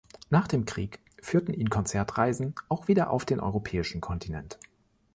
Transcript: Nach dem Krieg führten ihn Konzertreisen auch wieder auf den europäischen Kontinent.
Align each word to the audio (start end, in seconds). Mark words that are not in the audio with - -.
Nach 0.31 0.47
dem 0.47 0.65
Krieg 0.65 0.99
führten 1.21 1.53
ihn 1.53 1.69
Konzertreisen 1.69 2.55
auch 2.69 2.87
wieder 2.87 3.11
auf 3.11 3.23
den 3.23 3.39
europäischen 3.39 4.01
Kontinent. 4.01 4.57